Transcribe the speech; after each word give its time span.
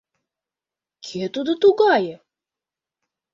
—Кӧ 1.05 1.21
тудо 1.33 1.51
тугае? 1.61 2.15